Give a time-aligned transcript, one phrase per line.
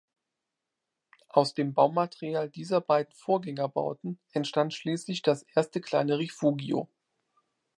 [1.29, 6.89] Aus dem Baumaterial dieser beiden Vorgängerbauten entstand schließlich das erste kleine Rifugio.